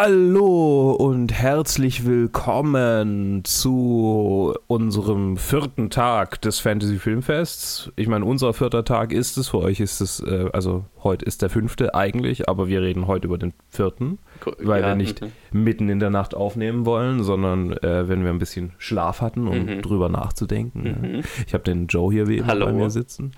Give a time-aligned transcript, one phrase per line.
[0.00, 7.90] Hallo und herzlich willkommen zu unserem vierten Tag des Fantasy Filmfests.
[7.96, 11.42] Ich meine, unser vierter Tag ist es, für euch ist es, äh, also heute ist
[11.42, 14.20] der fünfte eigentlich, aber wir reden heute über den vierten,
[14.60, 15.20] weil ja, wir nicht
[15.50, 19.64] mitten in der Nacht aufnehmen wollen, sondern äh, wenn wir ein bisschen Schlaf hatten, um
[19.64, 19.82] mhm.
[19.82, 20.82] drüber nachzudenken.
[20.82, 21.22] Mhm.
[21.44, 22.66] Ich habe den Joe hier wie immer Hallo.
[22.66, 23.32] bei mir sitzen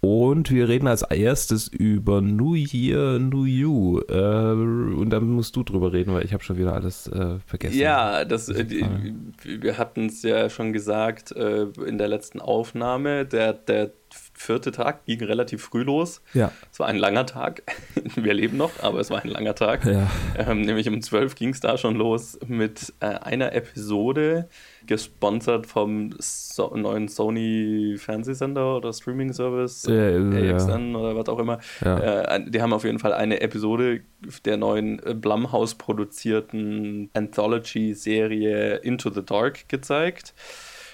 [0.00, 4.00] und wir reden als erstes über New Year, New You.
[4.08, 7.78] Äh, und da musst du drüber reden, weil ich habe schon wieder alles äh, vergessen.
[7.78, 8.64] Ja, das, äh,
[9.44, 13.26] wir hatten es ja schon gesagt äh, in der letzten Aufnahme.
[13.26, 13.92] Der, der
[14.34, 16.22] vierte Tag ging relativ früh los.
[16.32, 16.50] Ja.
[16.72, 17.62] Es war ein langer Tag.
[18.16, 19.84] Wir leben noch, aber es war ein langer Tag.
[19.84, 20.10] Ja.
[20.36, 24.48] Ähm, nämlich um 12 ging es da schon los mit äh, einer Episode,
[24.86, 30.98] gesponsert vom so neuen Sony Fernsehsender oder Streaming Service, ja, AXN ja.
[30.98, 31.58] oder was auch immer.
[31.84, 34.00] Äh, die haben auf jeden Fall eine Episode
[34.44, 40.34] der neuen äh, Blumhouse produzierten Anthology-Serie Into the Dark gezeigt.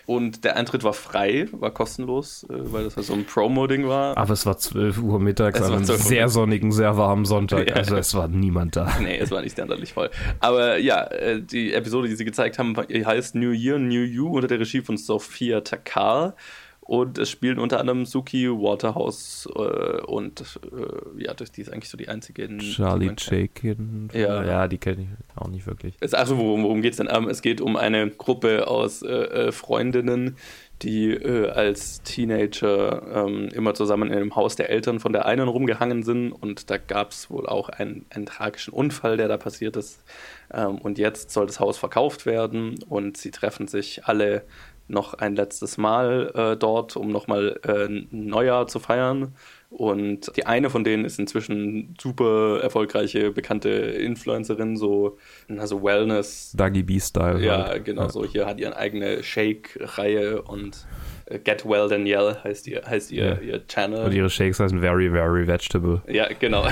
[0.07, 4.17] Und der Eintritt war frei, war kostenlos, äh, weil das ja so ein Promo-Ding war.
[4.17, 7.69] Aber es war 12 Uhr mittags an einem sehr sonnigen, sehr warmen Sonntag.
[7.69, 7.75] Ja.
[7.75, 8.97] Also es war niemand da.
[9.01, 10.11] Nee, es war nicht sonderlich voll.
[10.39, 14.47] Aber ja, äh, die Episode, die sie gezeigt haben, heißt New Year, New You unter
[14.47, 16.37] der Regie von Sophia Takar.
[16.87, 21.97] Und es spielen unter anderem Suki Waterhouse äh, und äh, ja, die ist eigentlich so
[21.97, 22.47] die einzige.
[22.59, 24.09] Charlie Chaikin.
[24.13, 24.45] Ja.
[24.45, 25.97] ja, die kenne ich auch nicht wirklich.
[26.01, 27.09] also worum, worum geht es denn?
[27.11, 30.37] Ähm, es geht um eine Gruppe aus äh, äh Freundinnen,
[30.83, 35.49] die äh, als Teenager ähm, immer zusammen in dem Haus der Eltern von der einen
[35.49, 36.31] rumgehangen sind.
[36.31, 40.05] Und da gab es wohl auch einen, einen, tragischen Unfall, der da passiert ist.
[40.53, 44.45] Ähm, und jetzt soll das Haus verkauft werden und sie treffen sich alle
[44.89, 49.35] noch ein letztes Mal äh, dort, um nochmal äh, Neujahr zu feiern.
[49.69, 55.19] Und die eine von denen ist inzwischen super erfolgreiche, bekannte Influencerin, so
[55.59, 56.53] also Wellness.
[56.57, 57.45] Dagi B-Style.
[57.45, 57.85] Ja, halt.
[57.85, 58.09] genau, ja.
[58.09, 60.87] so hier hat ihre eigene Shake-Reihe und
[61.43, 63.41] Get Well Danielle heißt ihr, heißt ihr, ja.
[63.41, 64.05] ihr Channel.
[64.05, 66.01] Und ihre Shakes heißen Very, Very Vegetable.
[66.07, 66.69] Ja, genau.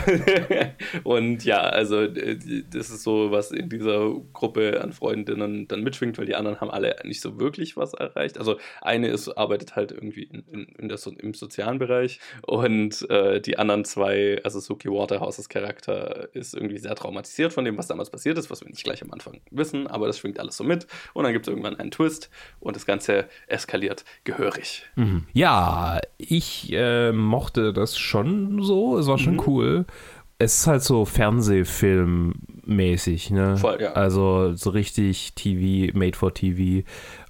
[1.03, 2.39] und ja, also äh,
[2.71, 6.71] das ist so, was in dieser Gruppe an Freundinnen dann mitschwingt, weil die anderen haben
[6.71, 8.39] alle nicht so wirklich was erreicht.
[8.39, 13.41] Also eine ist, arbeitet halt irgendwie in, in, in der, im sozialen Bereich und äh,
[13.41, 18.11] die anderen zwei, also Suki Waterhouses Charakter ist irgendwie sehr traumatisiert von dem, was damals
[18.11, 20.87] passiert ist, was wir nicht gleich am Anfang wissen, aber das schwingt alles so mit.
[21.13, 24.83] Und dann gibt es irgendwann einen Twist und das Ganze eskaliert gehört gehörig.
[24.97, 25.23] Mhm.
[25.33, 28.99] Ja, ich äh, mochte das schon so.
[28.99, 29.43] Es war schon mhm.
[29.47, 29.85] cool.
[30.39, 33.57] Es ist halt so Fernsehfilm-mäßig, ne?
[33.57, 33.93] Voll, ja.
[33.93, 36.85] Also so richtig TV, made for TV.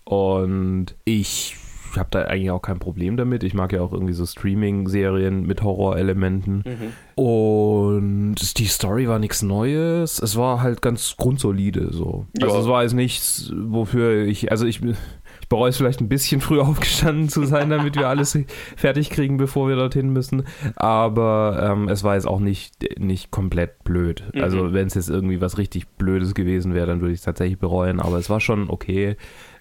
[0.05, 1.59] Und ich
[1.97, 3.45] habe da eigentlich auch kein Problem damit.
[3.45, 6.65] Ich mag ja auch irgendwie so Streaming-Serien mit Horrorelementen.
[6.67, 6.93] Mhm.
[7.23, 10.21] Und die Story war nichts Neues.
[10.21, 12.27] Es war halt ganz grundsolide so.
[12.39, 12.49] Ja.
[12.49, 14.81] Also es war jetzt nichts, wofür ich, also ich
[15.45, 18.39] ich bereue es vielleicht ein bisschen früh aufgestanden zu sein, damit wir alles
[18.77, 20.45] fertig kriegen, bevor wir dorthin müssen.
[20.75, 24.25] Aber ähm, es war jetzt auch nicht, nicht komplett blöd.
[24.33, 24.43] Mhm.
[24.43, 27.59] Also wenn es jetzt irgendwie was richtig Blödes gewesen wäre, dann würde ich es tatsächlich
[27.59, 28.01] bereuen.
[28.01, 29.17] Aber es war schon okay.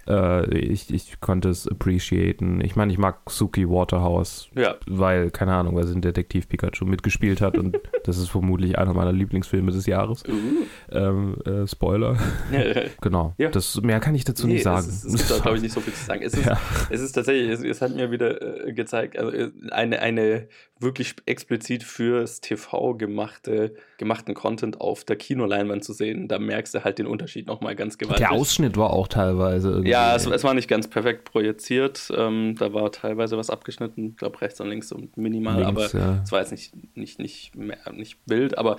[0.08, 2.62] Äh, ich, ich konnte es appreciaten.
[2.62, 4.75] Ich meine, ich mag Suki Waterhouse, ja.
[4.88, 8.94] weil, keine Ahnung, weil sie in Detektiv Pikachu mitgespielt hat und das ist vermutlich einer
[8.94, 10.24] meiner Lieblingsfilme des Jahres.
[10.28, 10.66] Uh.
[10.92, 12.18] Ähm, äh, Spoiler.
[13.02, 13.34] genau.
[13.38, 13.50] Ja.
[13.50, 14.88] Das, mehr kann ich dazu nee, nicht sagen.
[14.88, 16.22] Es, es gibt glaube ich, nicht so viel zu sagen.
[16.24, 16.59] Es ist, ja.
[16.90, 20.47] es ist tatsächlich, es, es, hat mir wieder äh, gezeigt, also äh, eine, eine
[20.83, 26.27] wirklich explizit fürs TV gemachte, gemachten Content auf der Kinoleinwand zu sehen.
[26.27, 28.27] Da merkst du halt den Unterschied nochmal ganz gewaltig.
[28.27, 29.91] Der Ausschnitt war auch teilweise irgendwie.
[29.91, 32.11] Ja, es, es war nicht ganz perfekt projiziert.
[32.16, 35.99] Ähm, da war teilweise was abgeschnitten, ich glaube rechts und links und minimal, links, aber
[35.99, 36.21] ja.
[36.23, 38.77] es war jetzt nicht, nicht, nicht, mehr, nicht wild, aber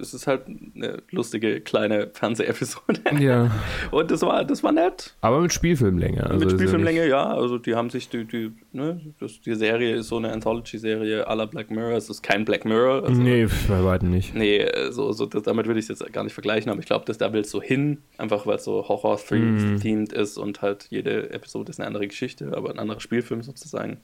[0.00, 3.00] es ist halt eine lustige kleine Fernsehepisode.
[3.20, 3.50] Ja.
[3.90, 5.14] Und das war, das war nett.
[5.20, 6.24] Aber mit Spielfilmlänge.
[6.24, 9.96] Also mit Spielfilmlänge, ja, ja, Also die haben sich, die, die, ne, das, die Serie
[9.96, 11.96] ist so eine Anthology-Serie à la Black Mirror.
[11.96, 13.04] Es ist kein Black Mirror.
[13.04, 14.34] Also, nee, bei weitem nicht.
[14.34, 17.04] Nee, so, so das, damit würde ich es jetzt gar nicht vergleichen, aber ich glaube,
[17.04, 20.14] dass da will es so hin, einfach weil es so Horror-themed mm.
[20.14, 23.98] ist und halt jede Episode ist eine andere Geschichte, aber ein anderer Spielfilm sozusagen.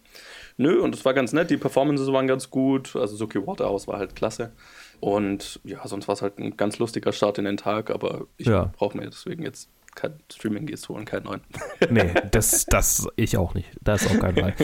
[0.57, 2.95] Nö, und es war ganz nett, die Performances waren ganz gut.
[2.95, 4.53] Also Suki Waterhouse war halt klasse.
[5.05, 8.47] Und ja, sonst war es halt ein ganz lustiger Start in den Tag, aber ich
[8.47, 8.73] ja.
[8.75, 11.41] brauche mir deswegen jetzt kein Streaming-Dienst holen, keinen neuen.
[11.91, 13.69] nee, das, das ich auch nicht.
[13.83, 14.55] Das ist auch kein Fall.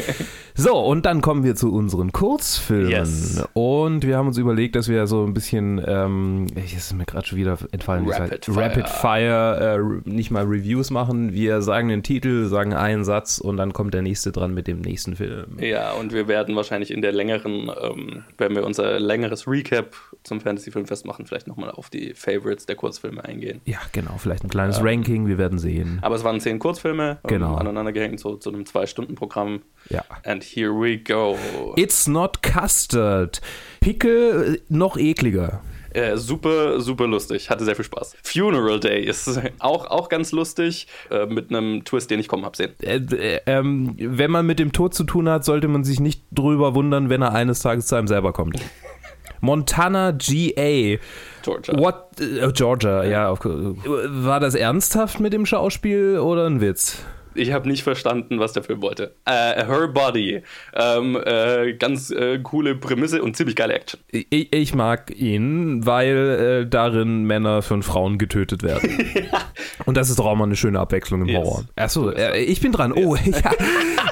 [0.55, 2.91] So, und dann kommen wir zu unseren Kurzfilmen.
[2.91, 3.43] Yes.
[3.55, 7.27] Und wir haben uns überlegt, dass wir so ein bisschen, ähm, es ist mir gerade
[7.27, 8.45] schon wieder entfallen, Rapid.
[8.45, 8.57] Fire.
[8.57, 11.33] Rapid Fire, äh, nicht mal Reviews machen.
[11.33, 14.81] Wir sagen den Titel, sagen einen Satz und dann kommt der nächste dran mit dem
[14.81, 15.59] nächsten Film.
[15.61, 20.41] Ja, und wir werden wahrscheinlich in der längeren, ähm, wenn wir unser längeres Recap zum
[20.41, 23.61] Fantasy Filmfest machen, vielleicht nochmal auf die Favorites der Kurzfilme eingehen.
[23.65, 25.99] Ja, genau, vielleicht ein kleines Ranking, wir werden sehen.
[26.03, 27.53] Aber es waren zehn Kurzfilme, Genau.
[27.55, 29.63] ähm, aneinander gehängt, so zu einem Zwei-Stunden-Programm.
[29.89, 30.05] Ja.
[30.25, 31.37] And here we go.
[31.77, 33.41] It's not custard.
[33.81, 35.61] Pickel äh, noch ekliger.
[35.93, 37.51] Äh, super, super lustig.
[37.51, 38.17] Hatte sehr viel Spaß.
[38.23, 42.55] Funeral Day ist auch, auch ganz lustig, äh, mit einem Twist, den ich kommen hab
[42.57, 42.73] sehen.
[42.81, 46.23] Äh, äh, ähm, wenn man mit dem Tod zu tun hat, sollte man sich nicht
[46.31, 48.61] drüber wundern, wenn er eines Tages zu einem selber kommt.
[49.41, 50.99] Montana GA.
[51.43, 51.79] Georgia.
[51.79, 52.21] What?
[52.21, 53.35] Äh, Georgia, ja.
[53.43, 57.03] War das ernsthaft mit dem Schauspiel oder ein Witz?
[57.35, 59.15] Ich habe nicht verstanden, was der Film wollte.
[59.25, 60.43] Äh, Her Body.
[60.75, 64.01] Ähm, äh, ganz äh, coole Prämisse und ziemlich geile Action.
[64.11, 68.99] Ich, ich mag ihn, weil äh, darin Männer von Frauen getötet werden.
[69.87, 71.39] Und das ist doch auch mal eine schöne Abwechslung im Yes.
[71.39, 71.65] Horror.
[71.77, 72.93] Achso, äh, ich bin dran.
[72.93, 73.53] Oh, ja.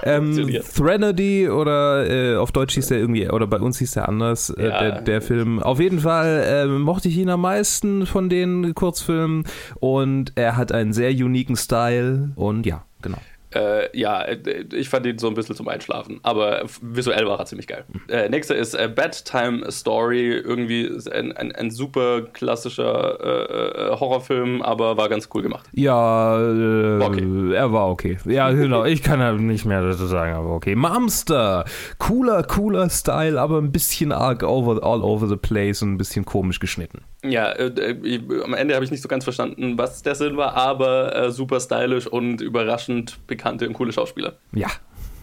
[0.04, 0.60] Ähm.
[0.76, 4.68] Threnody oder äh, auf Deutsch hieß der irgendwie, oder bei uns hieß der anders, äh,
[4.68, 4.78] Ja.
[4.80, 5.60] der, der Film.
[5.62, 9.44] Auf jeden Fall äh, mochte ich ihn am meisten von den Kurzfilmen
[9.80, 13.18] und er hat einen sehr uniken Style und ja, genau.
[13.54, 17.46] Äh, ja, äh, ich fand ihn so ein bisschen zum Einschlafen, aber visuell war er
[17.46, 17.84] ziemlich geil.
[18.08, 24.62] Äh, nächster ist äh, Bedtime Story, irgendwie ein, ein, ein super klassischer äh, äh, Horrorfilm,
[24.62, 25.66] aber war ganz cool gemacht.
[25.72, 27.54] Ja, Okay.
[27.54, 28.18] er war okay.
[28.26, 28.84] Ja, genau.
[28.84, 30.74] Ich kann ja nicht mehr dazu sagen, aber okay.
[30.74, 31.64] Mamster.
[31.98, 36.24] Cooler, cooler Style, aber ein bisschen arg over, all over the place und ein bisschen
[36.24, 37.02] komisch geschnitten.
[37.24, 41.30] Ja, ich, am Ende habe ich nicht so ganz verstanden, was der Sinn war, aber
[41.32, 44.34] super stylisch und überraschend bekannte und coole Schauspieler.
[44.52, 44.68] Ja.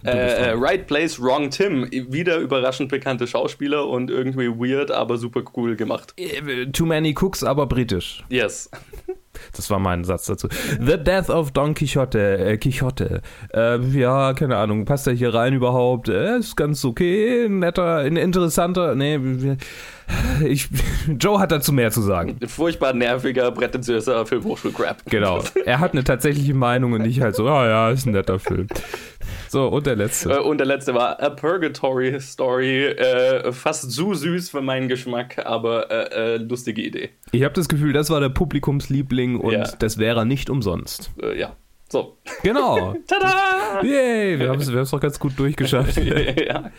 [0.04, 1.90] Äh, right Place, Wrong Tim.
[1.92, 6.14] Wieder überraschend bekannte Schauspieler und irgendwie weird, aber super cool gemacht.
[6.18, 8.24] Äh, Too many cooks, aber britisch.
[8.30, 8.70] Yes.
[9.54, 10.48] Das war mein Satz dazu.
[10.80, 12.38] The Death of Don Quixote.
[12.38, 13.22] Äh, Quixote.
[13.54, 14.86] Äh, ja, keine Ahnung.
[14.86, 16.08] Passt er hier rein überhaupt?
[16.08, 17.48] Äh, ist ganz okay.
[17.50, 18.94] Netter, interessanter.
[18.96, 19.58] Nee, wir-
[20.46, 20.68] ich,
[21.20, 22.38] Joe hat dazu mehr zu sagen.
[22.48, 25.04] Furchtbar nerviger, prätentiöser Filmhochschul-Crap.
[25.10, 25.42] Genau.
[25.66, 28.68] Er hat eine tatsächliche Meinung und ich halt so, ah ja, ist ein netter Film.
[29.50, 30.32] So, und der letzte.
[30.34, 32.86] Äh, Und der letzte war A Purgatory Story.
[32.88, 37.10] Äh, fast zu süß für meinen Geschmack, aber äh, äh, lustige Idee.
[37.32, 39.64] Ich habe das Gefühl, das war der Publikumsliebling und Ja.
[39.80, 41.12] das wäre er nicht umsonst.
[41.22, 41.56] Äh, ja.
[41.88, 42.18] So.
[42.42, 42.96] Genau.
[43.08, 43.84] Tada!
[43.84, 45.98] Yay, wir haben es doch ganz gut durchgeschafft.
[46.48, 46.72] ja.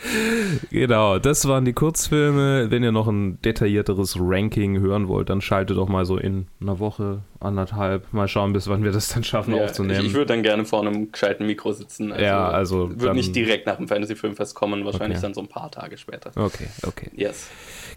[0.71, 2.71] genau, das waren die Kurzfilme.
[2.71, 6.81] Wenn ihr noch ein detaillierteres Ranking hören wollt, dann schaltet doch mal so in einer
[6.81, 10.01] Woche, anderthalb, mal schauen, bis wann wir das dann schaffen Ja, aufzunehmen.
[10.01, 12.13] Ich, ich würde dann gerne vor einem gescheiten Mikro sitzen.
[12.19, 15.23] Ja, also Würde nicht direkt nach dem Fantasy Filmfest kommen, wahrscheinlich Okay.
[15.27, 16.31] dann so ein paar Tage später.
[16.37, 17.11] okay, okay.
[17.15, 17.49] Yes.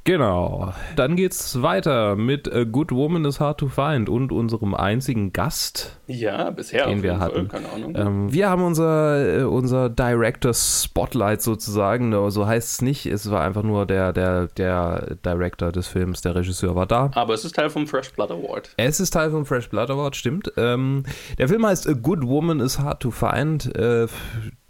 [0.04, 0.74] Genau.
[0.96, 6.00] Dann geht's weiter mit A Good Woman is Hard to Find und unserem einzigen Gast,
[6.08, 7.48] Ja, bisher den wir jeden Fall, hatten.
[7.50, 7.96] keine Ahnung.
[7.96, 13.06] Ähm, wir haben unser, äh, unser Director Spotlight sozusagen, no, so heißt es nicht.
[13.06, 17.12] Es war einfach nur der, der, der Director des Films, der Regisseur war da.
[17.16, 18.70] Aber es ist Teil vom Fresh Blood Award.
[18.78, 20.52] Es ist Teil vom Fresh Blood Award, stimmt.
[20.58, 21.04] Ähm,
[21.38, 24.08] der Film heißt A Good Woman is Hard to Find, äh,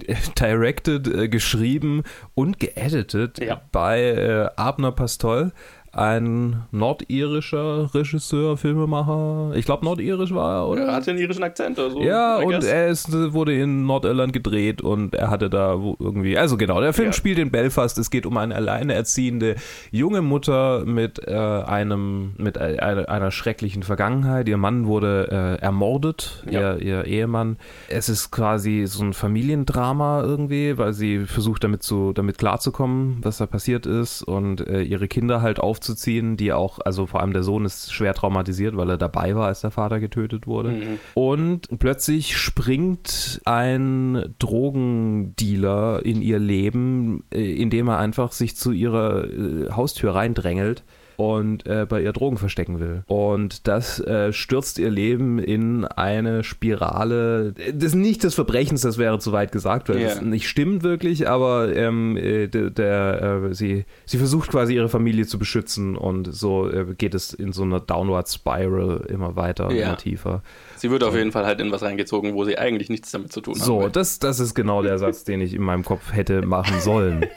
[0.39, 2.03] directed, äh, geschrieben
[2.35, 3.61] und geeditet Ja.
[3.71, 5.51] bei äh, Abner Pastol,
[5.91, 9.51] ein nordirischer Regisseur, Filmemacher.
[9.55, 10.81] Ich glaube, nordirisch war er, oder?
[10.87, 12.01] Er hatte einen irischen Akzent oder so.
[12.01, 12.65] Ja, I und guess.
[12.65, 17.07] er ist, wurde in Nordirland gedreht und er hatte da irgendwie, also genau, der Film
[17.07, 17.13] Ja.
[17.13, 17.97] spielt in Belfast.
[17.97, 19.55] Es geht um eine alleinerziehende
[19.91, 24.47] junge Mutter mit äh, einem, mit äh, einer, einer schrecklichen Vergangenheit.
[24.47, 26.75] Ihr Mann wurde äh, ermordet, Ja.
[26.75, 27.57] ihr, ihr Ehemann.
[27.87, 33.37] Es ist quasi so ein Familiendrama irgendwie, weil sie versucht damit zu, damit klarzukommen, was
[33.37, 37.43] da passiert ist und äh, ihre Kinder halt aufzuziehen, die auch, also vor allem der
[37.43, 40.69] Sohn ist schwer traumatisiert, weil er dabei war, als der Vater getötet wurde.
[40.69, 40.99] Mhm.
[41.15, 49.25] Und plötzlich springt ein Drogendealer in ihr Leben, äh, indem er einfach sich zu ihrer
[49.25, 50.83] äh, Haustür reindrängelt
[51.19, 53.03] und äh, bei ihr Drogen verstecken will.
[53.07, 59.19] Und das äh, stürzt ihr Leben in eine Spirale des nicht des Verbrechens, das wäre
[59.19, 60.07] zu weit gesagt, weil Ja.
[60.09, 64.87] das nicht stimmt wirklich, aber ähm, äh, der, der äh, sie, sie versucht quasi ihre
[64.89, 69.67] Familie zu beschützen und so äh, geht es in so einer Downward Spiral immer weiter
[69.67, 69.87] und Ja.
[69.87, 70.41] immer tiefer.
[70.77, 73.41] Sie wird auf jeden Fall halt in was reingezogen, wo sie eigentlich nichts damit zu
[73.41, 73.91] tun So, haben.
[73.91, 77.25] das, das ist genau der Satz, den ich in meinem Kopf hätte machen sollen.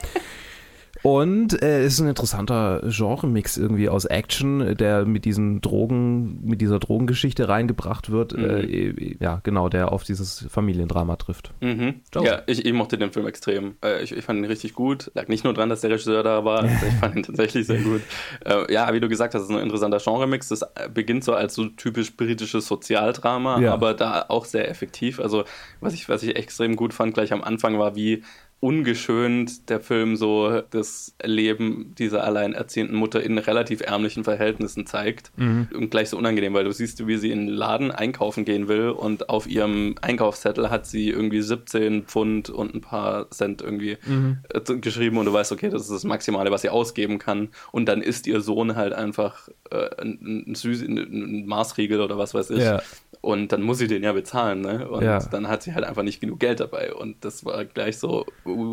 [1.02, 6.60] Und äh, es ist ein interessanter Genre-Mix irgendwie aus Action, der mit diesen Drogen, mit
[6.60, 8.36] dieser Drogengeschichte reingebracht wird.
[8.36, 8.44] Mhm.
[8.44, 11.52] Äh, ja, genau, der auf dieses Familiendrama trifft.
[11.60, 12.02] Mhm.
[12.14, 13.74] Ja, ich, ich, mochte den Film extrem.
[13.84, 15.10] Äh, ich, ich, fand ihn richtig gut.
[15.14, 18.02] Lag nicht nur dran, dass der Regisseur da war, ich fand ihn tatsächlich sehr gut.
[18.44, 20.48] Äh, ja, wie du gesagt hast, es ist ein interessanter Genre-Mix.
[20.48, 23.72] Das beginnt so als so typisch britisches Sozialdrama, ja.
[23.72, 25.18] aber da auch sehr effektiv.
[25.18, 25.44] Also,
[25.80, 28.22] was ich, was ich extrem gut fand gleich am Anfang war, wie
[28.62, 35.32] ungeschönt der Film so das Leben dieser alleinerziehenden Mutter in relativ ärmlichen Verhältnissen zeigt.
[35.36, 35.68] Mhm.
[35.74, 38.90] Und gleich so unangenehm, weil du siehst, wie sie in den Laden einkaufen gehen will
[38.90, 44.38] und auf ihrem Einkaufszettel hat sie irgendwie 17 Pfund und ein paar Cent irgendwie mhm.
[44.48, 47.48] Äh, geschrieben und du weißt, okay, das ist das Maximale, was sie ausgeben kann.
[47.72, 52.16] Und dann isst ihr Sohn halt einfach äh, ein, ein, Süß, ein, ein Maßriegel oder
[52.16, 52.62] was weiß ich.
[52.62, 52.80] Ja.
[53.22, 54.88] Und dann muss sie den ja bezahlen, ne?
[54.88, 55.18] Und ja.
[55.18, 56.92] dann hat sie halt einfach nicht genug Geld dabei.
[56.92, 58.26] Und das war gleich so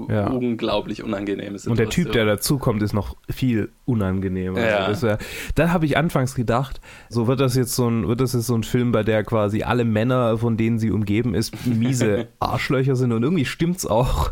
[0.09, 0.27] ja.
[0.27, 1.55] unglaublich unangenehm.
[1.65, 4.59] Und der Typ, der dazukommt, ist noch viel unangenehmer.
[4.59, 4.77] Ja.
[4.79, 5.17] Also ja,
[5.55, 8.55] da habe ich anfangs gedacht, so wird das jetzt so ein, wird das jetzt so
[8.55, 13.11] ein Film, bei der quasi alle Männer, von denen sie umgeben ist, miese Arschlöcher sind.
[13.11, 14.31] Und irgendwie stimmt's auch.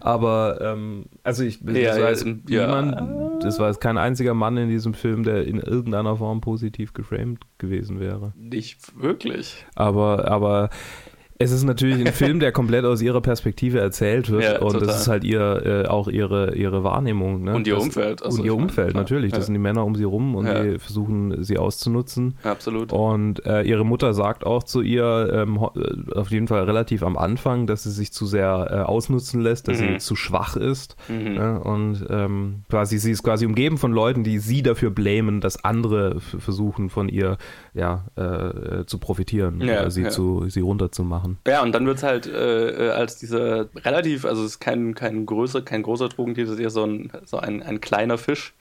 [0.00, 4.68] Aber ähm, also ich, das ja, weiß niemand, das war jetzt kein einziger Mann in
[4.68, 8.32] diesem Film, der in irgendeiner Form positiv geframed gewesen wäre.
[8.36, 9.64] Nicht wirklich.
[9.74, 10.70] Aber, aber
[11.42, 14.86] es ist natürlich ein Film, der komplett aus ihrer Perspektive erzählt wird ja, und total.
[14.86, 17.42] das ist halt ihr äh, auch ihre, ihre Wahrnehmung.
[17.42, 17.54] Ne?
[17.54, 18.22] Und ihr das, Umfeld.
[18.22, 19.32] Also und ihr Umfeld, meine, natürlich.
[19.32, 19.38] Ja.
[19.38, 20.62] Das sind die Männer um sie rum und ja.
[20.62, 22.38] die versuchen sie auszunutzen.
[22.42, 22.92] Absolut.
[22.92, 27.16] Und äh, ihre Mutter sagt auch zu ihr, ähm, äh, auf jeden Fall relativ am
[27.16, 29.94] Anfang, dass sie sich zu sehr äh, ausnutzen lässt, dass mhm.
[29.94, 30.96] sie zu schwach ist.
[31.08, 31.34] Mhm.
[31.34, 31.60] Ne?
[31.60, 36.20] Und ähm, quasi, sie ist quasi umgeben von Leuten, die sie dafür blamen, dass andere
[36.20, 37.38] versuchen von ihr
[37.74, 41.42] ja, äh, zu profitieren, sie, zu, sie runterzumachen machen.
[41.46, 44.94] Ja, und dann wird es halt äh, äh, als dieser relativ, also es ist kein,
[44.94, 48.54] kein, größer, kein großer Drogendeal, es ist eher so ein, so ein, ein kleiner Fisch,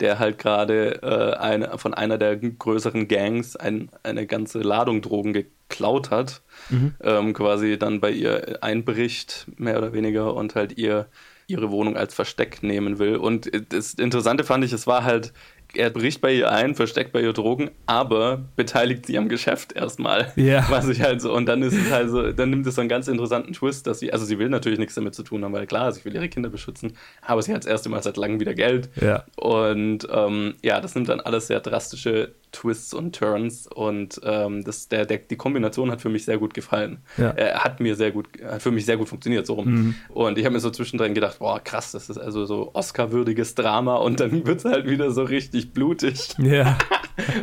[0.00, 5.32] der halt gerade äh, eine, von einer der größeren Gangs ein, eine ganze Ladung Drogen
[5.32, 6.94] geklaut hat, mhm.
[7.02, 11.06] ähm, quasi dann bei ihr einbricht, mehr oder weniger, und halt ihr
[11.48, 13.16] ihre Wohnung als Versteck nehmen will.
[13.16, 15.32] Und das Interessante fand ich, es war halt
[15.78, 20.32] er bricht bei ihr ein, versteckt bei ihr Drogen, aber beteiligt sie am Geschäft erstmal.
[20.36, 20.66] Ja.
[20.70, 22.88] Was ich halt so, und dann ist es halt so, dann nimmt es so einen
[22.88, 25.66] ganz interessanten Twist, dass sie, also sie will natürlich nichts damit zu tun haben, weil
[25.66, 28.54] klar, sie will ihre Kinder beschützen, aber sie hat das erste Mal seit langem wieder
[28.54, 28.88] Geld.
[29.00, 29.24] Ja.
[29.36, 34.88] Und ähm, ja, das nimmt dann alles sehr drastische Twists und Turns und ähm, das,
[34.88, 36.98] der, der, die Kombination hat für mich sehr gut gefallen.
[37.16, 37.32] Ja.
[37.36, 39.66] Äh, hat mir sehr gut, hat für mich sehr gut funktioniert, so rum.
[39.68, 39.94] Mhm.
[40.08, 43.96] Und ich habe mir so zwischendrin gedacht, boah, krass, das ist also so Oscar-würdiges Drama
[43.96, 46.34] und dann wird es halt wieder so richtig blutig.
[46.38, 46.78] Ja.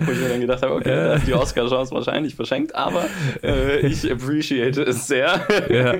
[0.02, 1.18] Wo ich mir dann gedacht habe, okay, ja.
[1.18, 3.06] die Oscar-Chance wahrscheinlich verschenkt, aber
[3.44, 5.46] äh, ich appreciate es sehr.
[5.70, 5.96] Ja.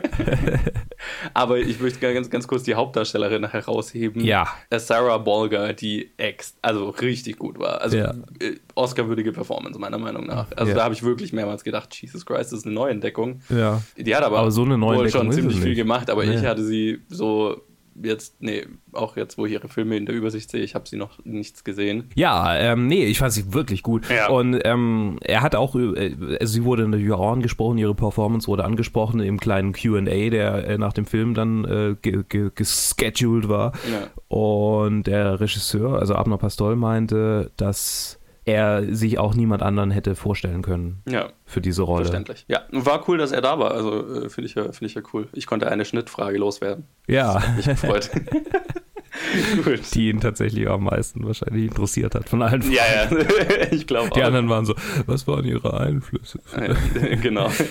[1.34, 4.24] aber ich möchte ganz, ganz kurz die Hauptdarstellerin herausheben.
[4.24, 4.48] Ja.
[4.70, 7.82] Äh, Sarah Bolger, die ex, also richtig gut war.
[7.82, 8.14] Also ja.
[8.40, 10.48] Äh, Oscar-würdige Performance, meiner Meinung nach.
[10.56, 10.78] Also ja.
[10.78, 13.42] da habe ich wirklich mehrmals gedacht, Jesus Christ, das ist eine Neuentdeckung.
[13.50, 13.82] Ja.
[13.98, 17.02] Die hat aber, aber so eine wohl schon ziemlich viel gemacht, aber ich hatte sie
[17.10, 17.62] so
[18.02, 20.98] jetzt, nee, auch jetzt, wo ich ihre Filme in der Übersicht sehe, ich habe sie
[20.98, 22.10] noch nichts gesehen.
[22.16, 24.10] Ja, ähm, nee, ich fand sie wirklich gut.
[24.10, 24.30] Ja.
[24.30, 28.66] Und ähm, er hat auch, äh, also sie wurde natürlich auch angesprochen, ihre Performance wurde
[28.66, 31.96] angesprochen im kleinen QA, der äh, nach dem Film dann äh,
[32.56, 33.74] gescheduled war.
[33.92, 34.08] Ja.
[34.28, 40.62] Und der Regisseur, also Abner Pastol, meinte, dass er sich auch niemand anderen hätte vorstellen
[40.62, 42.06] können ja, für diese Rolle.
[42.06, 42.46] Verständlich.
[42.48, 43.72] Ja, war cool, dass er da war.
[43.72, 45.28] Also äh, finde ich, ja, find ich ja cool.
[45.34, 46.86] Ich konnte eine Schnittfrage loswerden.
[47.08, 47.36] Ja.
[47.36, 48.12] Das hat mich gefreut.
[49.64, 49.82] Gut.
[49.94, 52.64] Die ihn tatsächlich am meisten wahrscheinlich interessiert hat von allen.
[52.72, 53.18] Ja, ja,
[53.72, 54.14] ich glaube auch.
[54.14, 54.76] Die anderen waren so,
[55.06, 56.40] was waren ihre Einflüsse?
[57.22, 57.52] genau.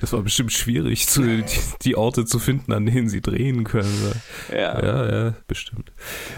[0.00, 1.44] Das war bestimmt schwierig, zu, die,
[1.82, 4.12] die, Orte zu finden, an denen sie drehen können.
[4.50, 5.92] Ja, ja, ja bestimmt.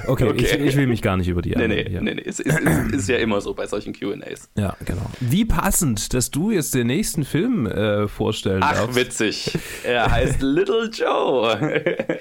[0.07, 0.45] Okay, okay.
[0.45, 2.01] Ich, ich, will mich gar nicht über die Nee, nee, ja.
[2.01, 2.23] nee, nee.
[2.25, 4.51] Es ist, ist, ist, ja immer so bei solchen Q&As.
[4.57, 5.09] Ja, genau.
[5.21, 8.97] Wie passend, dass du jetzt den nächsten Film äh, vorstellen Ach, darfst.
[8.97, 9.57] witzig.
[9.85, 12.19] Er heißt Little Joe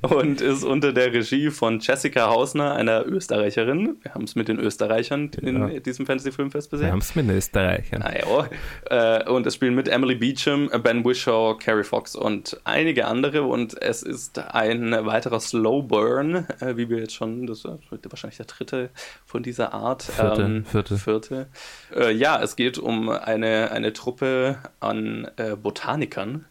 [0.00, 3.96] und ist unter der Regie von Jessica Hausner, einer Österreicherin.
[4.02, 5.80] Wir haben es mit den Österreichern in ja.
[5.80, 6.86] diesem Fantasy-Filmfest bisher.
[6.86, 8.02] Wir haben es mit den Österreichern.
[8.02, 8.48] Ah.
[8.90, 13.42] Äh, und es spielen mit Emily Beecham, Ben Wishaw, Carrie Fox und einige andere.
[13.42, 18.36] Und es ist ein weiterer Slow Burn, äh, wie wir jetzt schon, das wird wahrscheinlich
[18.36, 18.90] der dritte
[19.24, 20.02] von dieser Art.
[20.02, 20.42] Vierte.
[20.42, 20.98] Ähm, vierte.
[20.98, 21.46] vierte.
[21.94, 25.28] Äh, ja, es geht um eine, eine Truppe an
[25.62, 26.46] Botanikern,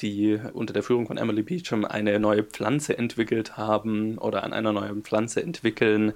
[0.00, 4.72] die unter der Führung von Emily Beecham eine neue Pflanze entwickelt haben oder an einer
[4.72, 6.12] neuen Pflanze entwickeln,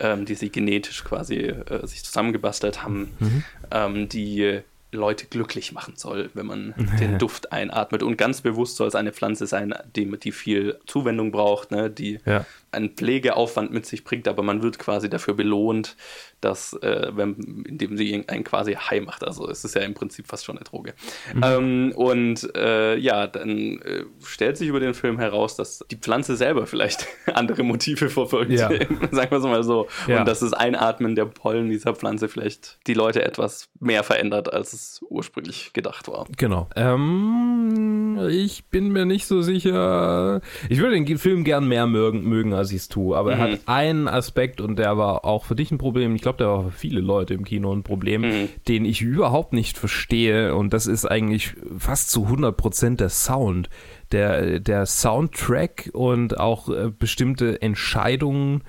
[0.00, 3.44] ähm, die sie genetisch quasi äh, sich zusammengebastelt haben, mhm.
[3.70, 4.60] ähm, die
[4.94, 8.02] Leute glücklich machen soll, wenn man den Duft einatmet.
[8.02, 11.90] Und ganz bewusst soll es eine Pflanze sein, die, die viel Zuwendung braucht, ne?
[11.90, 12.46] die ja.
[12.74, 15.96] Einen Pflegeaufwand mit sich bringt, aber man wird quasi dafür belohnt,
[16.40, 19.24] dass, äh, wenn, indem sie einen quasi high macht.
[19.24, 20.94] Also es ist ja im Prinzip fast schon eine Droge.
[21.34, 21.42] Mhm.
[21.42, 26.36] Ähm, und äh, ja, dann äh, stellt sich über den Film heraus, dass die Pflanze
[26.36, 28.52] selber vielleicht andere Motive verfolgt.
[28.52, 28.68] Ja.
[29.10, 29.88] Sagen wir es mal so.
[30.06, 30.20] Ja.
[30.20, 34.72] Und dass das Einatmen der Pollen dieser Pflanze vielleicht die Leute etwas mehr verändert, als
[34.72, 36.26] es ursprünglich gedacht war.
[36.36, 36.68] Genau.
[36.76, 40.40] Ähm, ich bin mir nicht so sicher.
[40.68, 43.40] Ich würde den Film gern mehr mögen, mögen als es tue, aber mhm.
[43.40, 46.14] er hat einen Aspekt und der war auch für dich ein Problem.
[46.14, 48.48] Ich glaube, der war für viele Leute im Kino ein Problem, mhm.
[48.68, 53.68] den ich überhaupt nicht verstehe und das ist eigentlich fast zu 100% der Sound.
[54.12, 58.62] Der, der Soundtrack und auch äh, bestimmte Entscheidungen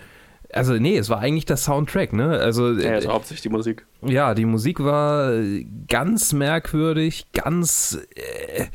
[0.53, 2.39] also nee, es war eigentlich der Soundtrack, ne?
[2.39, 3.85] Also, ja, also hauptsächlich die Musik.
[4.01, 5.33] Ja, die Musik war
[5.87, 8.65] ganz merkwürdig, ganz äh,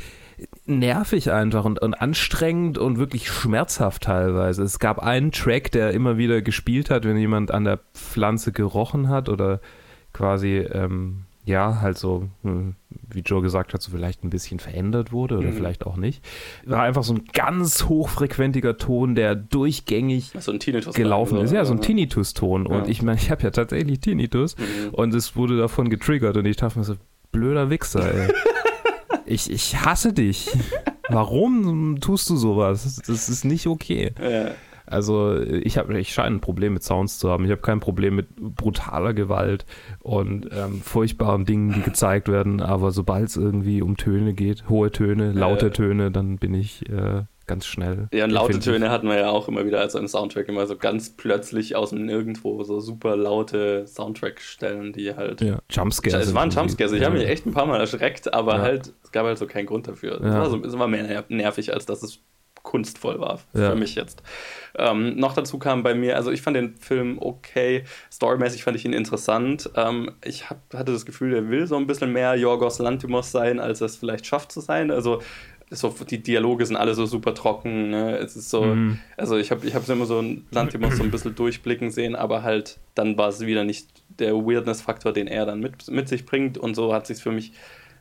[0.79, 4.63] nervig einfach und, und anstrengend und wirklich schmerzhaft teilweise.
[4.63, 9.09] Es gab einen Track, der immer wieder gespielt hat, wenn jemand an der Pflanze gerochen
[9.09, 9.61] hat oder
[10.13, 12.75] quasi ähm, ja, halt so, hm,
[13.09, 15.55] wie Joe gesagt hat, so vielleicht ein bisschen verändert wurde oder mhm.
[15.55, 16.25] vielleicht auch nicht.
[16.65, 20.53] War einfach so ein ganz hochfrequentiger Ton, der durchgängig so
[20.93, 21.53] gelaufen ist.
[21.53, 22.67] Ja, so ein Tinnitus-Ton.
[22.67, 22.89] Und ja.
[22.89, 24.91] ich meine, ich habe ja tatsächlich Tinnitus mhm.
[24.93, 26.95] und es wurde davon getriggert und ich dachte mir so,
[27.33, 28.33] blöder Wichser, ey.
[29.31, 30.51] ich, ich hasse dich.
[31.09, 33.01] Warum tust du sowas?
[33.07, 34.13] Das ist nicht okay.
[34.21, 34.53] Ja.
[34.87, 37.45] Also ich habe, ich scheine ein Problem mit Sounds zu haben.
[37.45, 39.65] Ich habe kein Problem mit brutaler Gewalt
[40.01, 42.61] und ähm, furchtbaren Dingen, die gezeigt werden.
[42.61, 46.89] Aber sobald es irgendwie um Töne geht, hohe Töne, laute äh, Töne, dann bin ich
[46.89, 48.07] äh, ganz schnell.
[48.13, 50.77] Ja, und laute Töne hatten wir ja auch immer wieder als ein Soundtrack immer so
[50.77, 55.41] ganz plötzlich aus dem Nirgendwo so super laute Soundtrack-Stellen, die halt.
[55.41, 56.29] Ja, Jumpscares.
[56.29, 56.93] Es waren Jumpscares.
[56.93, 57.09] Ich ja.
[57.09, 58.63] habe mich echt ein paar Mal erschreckt, aber ja.
[58.63, 60.21] halt, es gab halt so keinen Grund dafür.
[60.23, 60.29] Ja.
[60.29, 62.21] Es, war so, es war mehr nervig, als dass es
[62.63, 64.23] kunstvoll war für mich jetzt.
[64.77, 68.85] Ähm, noch dazu kam bei mir, also ich fand den Film okay, storymäßig fand ich
[68.85, 69.71] ihn interessant.
[69.77, 73.59] Ähm, ich hab, hatte das Gefühl, er will so ein bisschen mehr Jorgos Lantimos sein,
[73.59, 74.91] als er es vielleicht schafft zu sein.
[74.91, 75.23] Also
[75.71, 77.91] so, die Dialoge sind alle so super trocken.
[77.91, 78.17] Ne?
[78.19, 78.99] Es ist so, mhm.
[79.17, 82.79] also ich habe ich es immer so Lantimos so ein bisschen durchblicken sehen, aber halt
[82.95, 86.75] dann war es wieder nicht der Weirdness-Faktor, den er dann mit, mit sich bringt und
[86.75, 87.53] so hat sich für mich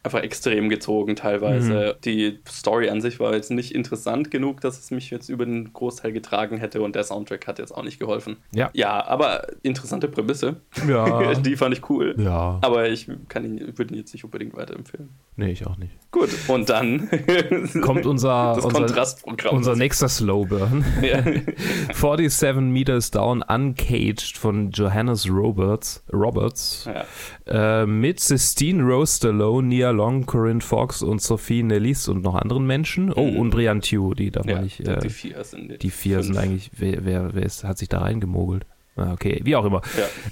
[0.03, 1.95] einfach extrem gezogen teilweise.
[1.95, 2.01] Mhm.
[2.03, 5.73] Die Story an sich war jetzt nicht interessant genug, dass es mich jetzt über den
[5.73, 8.37] Großteil getragen hätte und der Soundtrack hat jetzt auch nicht geholfen.
[8.53, 8.69] Ja.
[8.73, 10.61] Ja, aber interessante Prämisse.
[10.87, 11.33] Ja.
[11.35, 12.15] die fand ich cool.
[12.17, 12.59] Ja.
[12.61, 15.09] Aber ich kann ihn, würde ihn jetzt nicht unbedingt weiterempfehlen.
[15.35, 15.93] Nee, ich auch nicht.
[16.11, 17.09] Gut, und dann
[17.81, 19.55] kommt unser, das unser, Kontrastprogramm.
[19.55, 20.83] Unser nächster Slowburn.
[21.01, 21.23] Ja.
[21.93, 26.89] 47 Meters Down Uncaged von Johannes Roberts, Roberts
[27.47, 27.81] ja.
[27.81, 32.65] äh, mit Sistine Rose Stallone, Nia Long, Corinne Fox und Sophie Nellis und noch anderen
[32.65, 33.11] Menschen.
[33.13, 33.37] Oh, mhm.
[33.37, 34.79] und Brian Tew, die darf man nicht.
[34.87, 37.89] Äh, die vier sind, die die vier sind eigentlich, wer, wer, wer ist, hat sich
[37.89, 38.65] da reingemogelt?
[38.99, 39.81] Ah, okay, wie auch immer.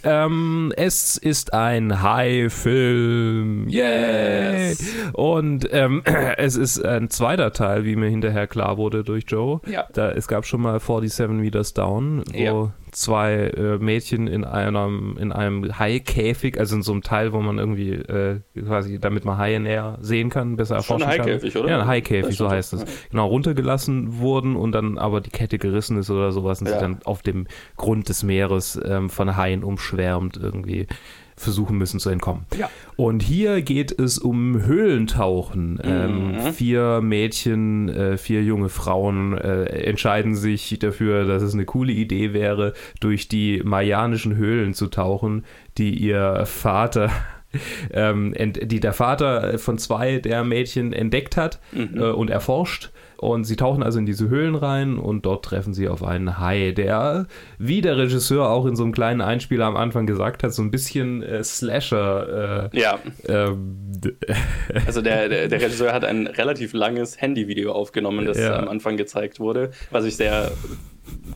[0.04, 0.26] Ja.
[0.26, 3.70] Ähm, es ist ein High-Film.
[3.70, 4.70] Yay!
[4.70, 4.94] Yes.
[5.14, 6.02] Und ähm,
[6.38, 9.62] es ist ein zweiter Teil, wie mir hinterher klar wurde durch Joe.
[9.68, 9.88] Ja.
[9.94, 15.18] Da, es gab schon mal 47 Meters Down, wo ja zwei äh, Mädchen in einem,
[15.18, 19.38] in einem Haikäfig, also in so einem Teil, wo man irgendwie äh, quasi, damit man
[19.38, 21.20] Haie näher sehen kann, besser erforschen kann.
[21.20, 21.70] Ein Haikäfig, oder?
[21.70, 22.86] Ja, ein Haikäfig, so heißt es.
[23.12, 26.74] Genau, runtergelassen wurden und dann aber die Kette gerissen ist oder sowas und ja.
[26.74, 30.88] sie dann auf dem Grund des Meeres ähm, von Haien umschwärmt irgendwie
[31.38, 32.46] versuchen müssen zu entkommen.
[32.58, 32.70] Ja.
[32.96, 35.80] Und hier geht es um Höhlentauchen.
[35.84, 36.40] Ähm, mhm.
[36.40, 41.94] Ähm, vier Mädchen, äh, vier junge Frauen äh, entscheiden sich dafür, dass es eine coole
[41.94, 45.46] Idee wäre, durch die mayanischen Höhlen zu tauchen,
[45.78, 47.12] die ihr Vater
[47.94, 51.98] ähm, die der Vater von zwei der Mädchen entdeckt hat mhm.
[51.98, 52.92] äh, und erforscht.
[53.18, 56.72] Und sie tauchen also in diese Höhlen rein und dort treffen sie auf einen Hai,
[56.72, 57.26] der,
[57.58, 60.70] wie der Regisseur auch in so einem kleinen Einspieler am Anfang gesagt hat, so ein
[60.70, 62.70] bisschen äh, Slasher.
[62.74, 63.00] Äh, ja.
[63.28, 63.92] Ähm,
[64.86, 68.56] also der, der, der, Regisseur hat ein relativ langes Handyvideo aufgenommen, das ja.
[68.58, 70.52] am Anfang gezeigt wurde, was ich sehr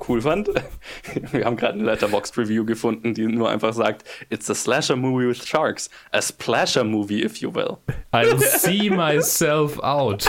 [0.07, 0.49] cool fand.
[1.31, 5.27] Wir haben gerade eine Letterboxd Review gefunden, die nur einfach sagt, It's a slasher movie
[5.27, 5.89] with sharks.
[6.11, 7.77] A splasher movie, if you will.
[8.11, 10.27] I'll see myself out.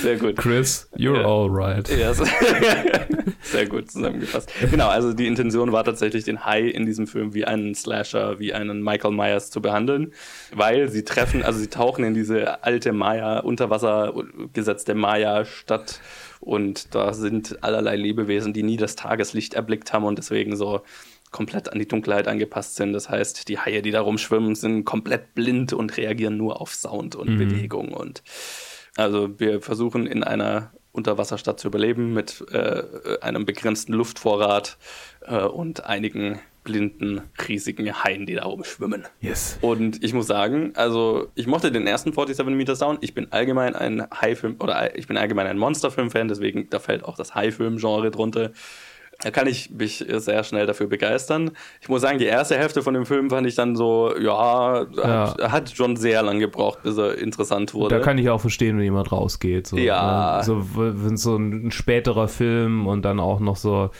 [0.00, 0.36] Sehr gut.
[0.36, 1.26] Chris, you're ja.
[1.26, 1.88] all right.
[1.88, 2.14] Ja,
[3.42, 4.52] sehr gut zusammengefasst.
[4.70, 8.54] Genau, also die Intention war tatsächlich, den Hai in diesem Film wie einen Slasher, wie
[8.54, 10.12] einen Michael Myers zu behandeln,
[10.54, 14.14] weil sie treffen, also sie tauchen in diese alte Maya, Unterwasser
[14.52, 16.00] gesetzte Maya-Stadt
[16.40, 20.80] und da sind allerlei Lebewesen, die nie das Tageslicht erblickt haben und deswegen so
[21.30, 22.92] komplett an die Dunkelheit angepasst sind.
[22.92, 27.14] Das heißt, die Haie, die da rumschwimmen, sind komplett blind und reagieren nur auf Sound
[27.14, 27.38] und mhm.
[27.38, 27.92] Bewegung.
[27.92, 28.22] Und
[28.96, 32.82] also wir versuchen in einer Unterwasserstadt zu überleben mit äh,
[33.20, 34.76] einem begrenzten Luftvorrat
[35.26, 39.04] äh, und einigen blinden, riesigen Haien, die da oben schwimmen.
[39.20, 39.58] Yes.
[39.60, 43.02] Und ich muss sagen, also ich mochte den ersten 47 Meter Sound.
[43.02, 47.16] Ich bin allgemein ein Haifilm oder ich bin allgemein ein Monsterfilm-Fan, deswegen da fällt auch
[47.16, 48.50] das Haifilm-Genre drunter.
[49.22, 51.50] Da kann ich mich sehr schnell dafür begeistern.
[51.80, 55.34] Ich muss sagen, die erste Hälfte von dem Film fand ich dann so, ja, ja.
[55.38, 57.96] Hat, hat, schon sehr lang gebraucht, bis er interessant wurde.
[57.96, 59.66] Da kann ich auch verstehen, wenn jemand rausgeht.
[59.66, 60.38] So, ja.
[60.38, 60.44] Ne?
[60.44, 63.90] So, wenn so ein späterer Film und dann auch noch so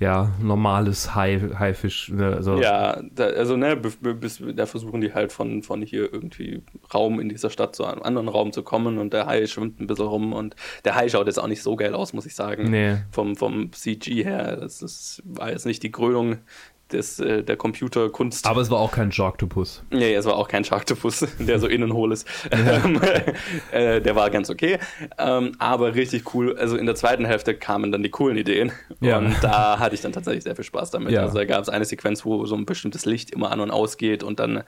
[0.00, 2.08] ja, normales Haifisch.
[2.08, 2.58] Ne, also.
[2.58, 7.28] Ja, da, also ne, bis, da versuchen die halt von, von hier irgendwie Raum in
[7.28, 10.32] dieser Stadt zu einem anderen Raum zu kommen und der Hai schwimmt ein bisschen rum
[10.32, 12.70] und der Hai schaut jetzt auch nicht so geil aus, muss ich sagen.
[12.70, 12.96] Nee.
[13.12, 16.38] Vom, vom CG her, das, das war jetzt nicht die Krönung
[16.92, 18.46] des, äh, der Computerkunst.
[18.46, 19.82] Aber es war auch kein Sharktopus.
[19.90, 22.26] Nee, es war auch kein Sharktopus, der so innen hohl ist.
[22.60, 23.00] Ähm,
[23.72, 24.78] äh, der war ganz okay.
[25.18, 26.56] Ähm, aber richtig cool.
[26.58, 28.72] Also in der zweiten Hälfte kamen dann die coolen Ideen.
[29.00, 29.18] Ja.
[29.18, 31.12] Und da hatte ich dann tatsächlich sehr viel Spaß damit.
[31.12, 31.22] Ja.
[31.22, 34.22] Also da gab es eine Sequenz, wo so ein bestimmtes Licht immer an und ausgeht
[34.22, 34.62] und dann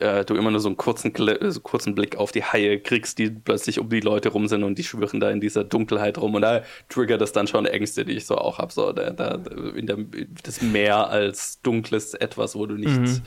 [0.00, 3.18] äh, du immer nur so einen kurzen, äh, so kurzen Blick auf die Haie kriegst,
[3.18, 6.34] die plötzlich um die Leute rum sind und die schwirren da in dieser Dunkelheit rum.
[6.34, 8.72] Und da triggert das dann schon Ängste, die ich so auch habe.
[8.72, 9.38] So, da, da,
[9.74, 9.98] in der,
[10.42, 13.20] das Meer als dunkles Etwas, wo du nicht mhm.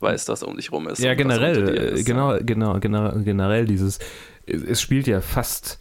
[0.00, 1.00] weißt, was um dich rum ist.
[1.00, 3.98] Ja, generell, ist, genau, genau, genau, generell dieses,
[4.46, 5.78] es spielt ja fast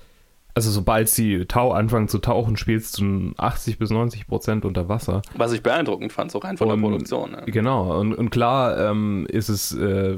[0.54, 5.22] also sobald sie Tau anfangen zu tauchen, spielst du 80 bis 90 Prozent unter Wasser.
[5.36, 7.32] Was ich beeindruckend fand, so rein von und, der Produktion.
[7.32, 7.46] Ja.
[7.46, 10.18] Genau, und, und klar ähm, ist es äh,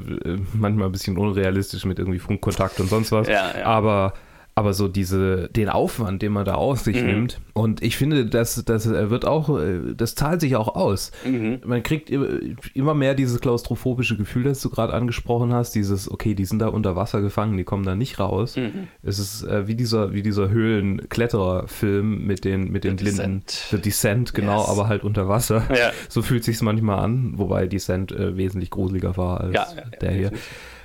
[0.52, 3.66] manchmal ein bisschen unrealistisch mit irgendwie Funkkontakt und sonst was, ja, ja.
[3.66, 4.14] aber
[4.56, 7.06] aber so diese, den Aufwand, den man da auf sich mhm.
[7.06, 7.40] nimmt.
[7.54, 11.10] Und ich finde, das, das wird auch, äh, das zahlt sich auch aus.
[11.24, 11.60] Mhm.
[11.64, 16.44] Man kriegt immer mehr dieses klaustrophobische Gefühl, das du gerade angesprochen hast, dieses, okay, die
[16.44, 18.56] sind da unter Wasser gefangen, die kommen da nicht raus.
[18.56, 18.86] Mhm.
[19.02, 23.42] Es ist äh, wie dieser, wie dieser Höhlenkletterer-Film mit den, mit den The Blinden.
[23.44, 23.66] Descent.
[23.70, 24.68] The Descent, genau, yes.
[24.68, 25.64] aber halt unter Wasser.
[25.74, 25.90] Ja.
[26.08, 29.66] So fühlt sich manchmal an, wobei Descent äh, wesentlich gruseliger war als ja,
[30.00, 30.30] der hier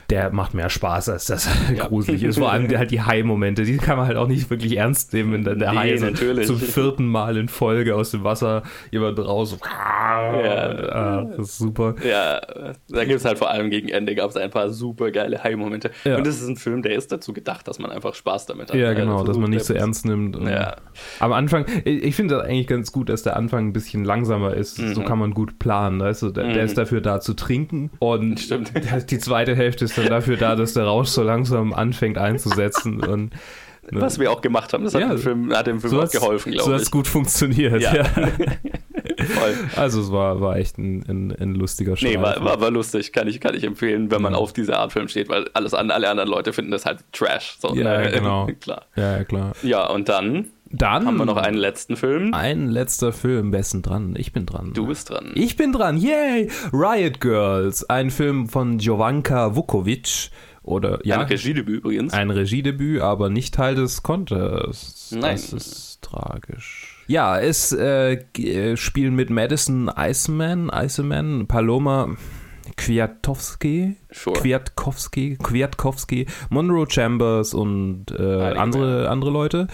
[0.09, 1.85] der macht mehr Spaß, als das ja.
[1.85, 2.39] gruselig ist.
[2.39, 5.43] Vor allem halt die Hai-Momente, die kann man halt auch nicht wirklich ernst nehmen, wenn
[5.43, 6.47] dann der nee, Hai natürlich.
[6.47, 9.57] zum vierten Mal in Folge aus dem Wasser jemand raus.
[9.61, 11.95] Ja, ah, das ist super.
[12.07, 12.41] Ja,
[12.89, 15.91] da gibt es halt vor allem gegen Ende gab es ein paar super geile Hai-Momente.
[16.03, 16.17] Ja.
[16.17, 18.75] Und das ist ein Film, der ist dazu gedacht, dass man einfach Spaß damit hat.
[18.75, 20.37] Ja, genau, dass man nicht so ernst nimmt.
[20.41, 20.77] Ja.
[21.19, 24.53] Am Anfang, ich, ich finde das eigentlich ganz gut, dass der Anfang ein bisschen langsamer
[24.53, 24.79] ist.
[24.79, 24.93] Mhm.
[24.95, 25.99] So kann man gut planen.
[25.99, 26.29] Weißt du?
[26.39, 26.53] der, mhm.
[26.53, 28.71] der ist dafür da zu trinken und Stimmt.
[29.11, 33.03] die zweite Hälfte ist dann dafür da, dass der Rausch so langsam anfängt einzusetzen.
[33.03, 33.33] Und,
[33.91, 34.01] ne?
[34.01, 36.11] Was wir auch gemacht haben, das hat, ja, dem, Film, hat dem Film so auch
[36.11, 36.65] geholfen, glaube ich.
[36.65, 37.95] So hat es gut funktioniert, ja.
[37.95, 38.05] ja.
[39.75, 42.13] also es war, war echt ein, ein, ein lustiger Start.
[42.13, 44.93] Nee, war, war, war, lustig, kann ich, kann ich empfehlen, wenn man auf diese Art
[44.93, 47.57] Film steht, weil alles an, alle anderen Leute finden das halt Trash.
[47.59, 48.11] So, ja, ne?
[48.11, 48.47] genau.
[48.61, 48.85] klar.
[48.95, 49.53] Ja, klar.
[49.63, 52.33] Ja, und dann dann haben wir noch einen letzten Film.
[52.33, 53.51] Ein letzter Film.
[53.51, 54.15] Denn dran?
[54.17, 54.71] Ich bin dran.
[54.73, 55.31] Du bist dran.
[55.35, 55.97] Ich bin dran.
[55.97, 56.49] Yay!
[56.71, 57.89] Riot Girls.
[57.89, 60.29] Ein Film von Jovanka Vukovic.
[60.61, 62.13] Oder, ja, ein Regiedebüt übrigens.
[62.13, 65.11] Ein Regiedebüt, aber nicht Teil des Contests.
[65.11, 65.31] Nein.
[65.31, 67.03] Das ist tragisch.
[67.07, 72.15] Ja, es äh, äh spielen mit Madison Iceman, Iceman, Paloma
[72.75, 74.39] Kwiatkowski, sure.
[74.39, 79.67] Kwiatkowski, Kwiatkowski, Monroe Chambers und äh, andere, andere Leute.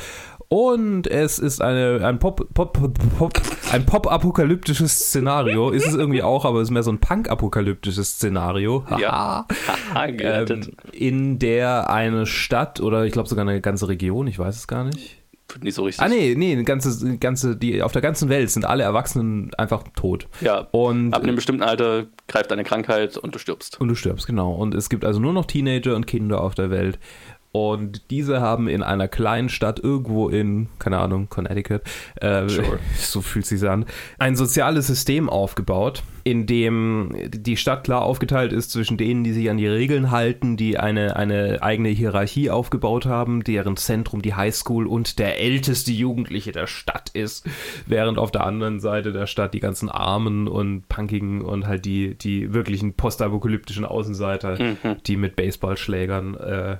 [0.47, 2.73] Und es ist eine, ein Pop, Pop,
[3.17, 5.71] Pop, ein Pop-apokalyptisches Szenario.
[5.71, 8.85] ist es irgendwie auch, aber es ist mehr so ein Punk-apokalyptisches Szenario.
[8.99, 9.47] ja.
[9.95, 14.67] ähm, in der eine Stadt oder ich glaube sogar eine ganze Region, ich weiß es
[14.67, 15.17] gar nicht.
[15.61, 16.03] Nicht so richtig.
[16.03, 19.83] Ah, nee, nee, eine ganze, ganze, die, auf der ganzen Welt sind alle Erwachsenen einfach
[19.95, 20.27] tot.
[20.41, 20.67] Ja.
[20.71, 23.79] Und, ab einem bestimmten Alter greift eine Krankheit und du stirbst.
[23.79, 24.53] Und du stirbst, genau.
[24.53, 26.99] Und es gibt also nur noch Teenager und Kinder auf der Welt.
[27.55, 31.83] Und diese haben in einer kleinen Stadt irgendwo in, keine Ahnung, Connecticut,
[32.19, 32.79] äh, sure.
[32.97, 33.85] so fühlt sich an,
[34.19, 39.49] ein soziales System aufgebaut, in dem die Stadt klar aufgeteilt ist zwischen denen, die sich
[39.49, 44.85] an die Regeln halten, die eine, eine eigene Hierarchie aufgebaut haben, deren Zentrum die Highschool
[44.85, 47.47] und der älteste Jugendliche der Stadt ist,
[47.85, 52.15] während auf der anderen Seite der Stadt die ganzen Armen und Punkigen und halt die,
[52.15, 54.97] die wirklichen postapokalyptischen Außenseiter, mhm.
[55.07, 56.77] die mit Baseballschlägern äh,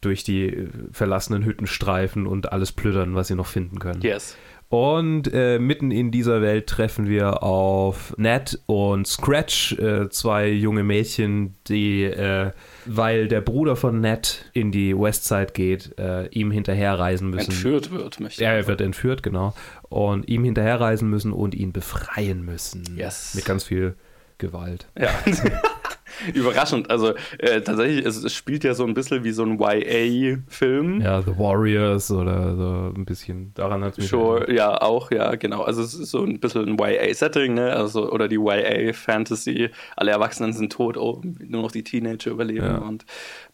[0.00, 4.02] durch die äh, verlassenen Hütten streifen und alles plündern, was sie noch finden können.
[4.02, 4.36] Yes.
[4.68, 10.82] Und äh, mitten in dieser Welt treffen wir auf Ned und Scratch, äh, zwei junge
[10.82, 12.50] Mädchen, die, äh,
[12.84, 17.52] weil der Bruder von Ned in die Westside geht, äh, ihm hinterherreisen müssen.
[17.52, 19.54] Entführt wird, möchte Ja, er wird entführt, genau.
[19.88, 22.82] Und ihm hinterherreisen müssen und ihn befreien müssen.
[22.96, 23.34] Yes.
[23.36, 23.94] Mit ganz viel
[24.38, 24.88] Gewalt.
[24.98, 25.10] Ja.
[26.34, 26.90] Überraschend.
[26.90, 31.00] Also äh, tatsächlich, es, es, spielt ja so ein bisschen wie so ein YA-Film.
[31.00, 33.52] Ja, The Warriors oder so ein bisschen.
[33.54, 34.08] Daran hat mich.
[34.08, 35.62] Sure, ja, auch, ja, genau.
[35.62, 37.72] Also es ist so ein bisschen ein YA-Setting, ne?
[37.72, 39.70] Also, oder die YA-Fantasy.
[39.96, 42.78] Alle Erwachsenen sind tot, oh, nur noch die Teenager überleben ja.
[42.78, 43.04] und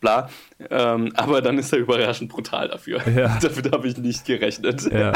[0.01, 0.29] bla.
[0.71, 3.01] Ähm, aber dann ist er überraschend brutal dafür.
[3.13, 3.39] Ja.
[3.43, 4.91] Damit habe ich nicht gerechnet.
[4.91, 5.13] Ja.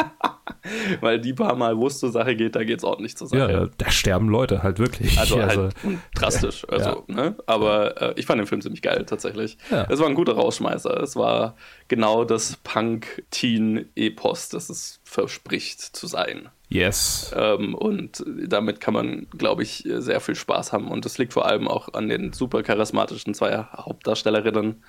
[1.01, 3.51] Weil die paar Mal, wo es zur Sache geht, da geht es ordentlich zur Sache.
[3.51, 5.17] Ja, da sterben Leute halt wirklich.
[5.17, 5.75] Also, also halt
[6.13, 6.65] drastisch.
[6.69, 7.35] Also, ne?
[7.45, 9.57] Aber äh, ich fand den Film ziemlich geil, tatsächlich.
[9.89, 11.01] Es war ein guter Rausschmeißer.
[11.01, 11.55] Es war
[11.87, 16.49] genau das Punk-Teen-Epos, das es verspricht zu sein.
[16.69, 17.33] Yes.
[17.35, 20.89] Ähm, und damit kann man, glaube ich, sehr viel Spaß haben.
[20.89, 24.83] Und das liegt vor allem auch an den super charismatischen zwei Hauptdarstellerinnen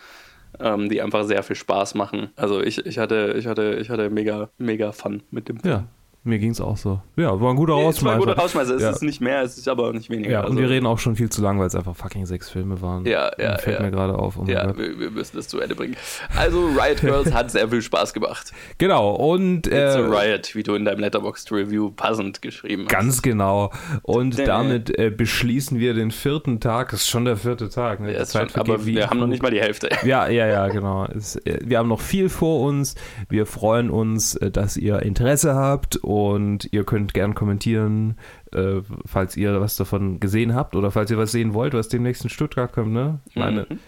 [0.60, 2.30] ähm, die einfach sehr viel Spaß machen.
[2.36, 5.74] Also ich, ich hatte, ich hatte, ich hatte mega, mega Fun mit dem Film.
[5.74, 5.84] Ja.
[6.24, 7.00] Mir ging es auch so.
[7.16, 7.96] Ja, war ein guter Rausschmeißer.
[7.96, 8.74] Es war ein guter Rausschmeißer.
[8.74, 8.90] Es ja.
[8.90, 10.30] ist nicht mehr, es ist aber nicht weniger.
[10.30, 10.58] Ja, und also.
[10.60, 13.06] wir reden auch schon viel zu lang, weil es einfach fucking sechs Filme waren.
[13.06, 13.52] Ja, ja.
[13.52, 13.84] Und fällt ja.
[13.84, 14.36] mir gerade auf.
[14.36, 15.96] Oh ja, wir, wir, müssen das zu Ende bringen.
[16.36, 18.52] Also, Riot Girls hat sehr viel Spaß gemacht.
[18.78, 19.68] Genau, und.
[19.68, 22.92] Äh, It's a Riot, wie du in deinem Letterboxd Review passend geschrieben hast.
[22.92, 23.72] Ganz genau.
[24.02, 26.90] Und damit äh, beschließen wir den vierten Tag.
[26.90, 28.00] Das ist schon der vierte Tag.
[28.00, 28.12] Ne?
[28.12, 29.88] Ja, schon, aber wir haben noch nicht mal die Hälfte.
[30.08, 31.06] Ja, ja, ja, genau.
[31.06, 32.94] Es, äh, wir haben noch viel vor uns.
[33.28, 38.16] Wir freuen uns, äh, dass ihr Interesse habt und ihr könnt gern kommentieren,
[38.52, 42.24] äh, falls ihr was davon gesehen habt oder falls ihr was sehen wollt, was demnächst
[42.24, 42.92] in Stuttgart kommt.
[42.92, 43.20] Ne?
[43.34, 43.78] Meine, mhm.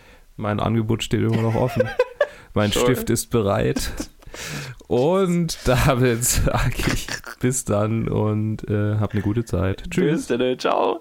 [0.40, 1.82] Mein Angebot steht immer noch offen.
[2.54, 2.86] mein sure.
[2.86, 3.92] Stift ist bereit.
[4.88, 7.06] Und damit sage ich
[7.40, 9.84] bis dann und äh, habt eine gute Zeit.
[9.90, 10.26] Tschüss.
[10.26, 10.98] Bis dann, ciao.